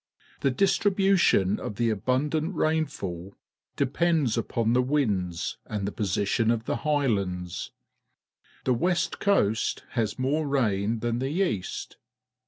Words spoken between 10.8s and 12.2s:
than the east.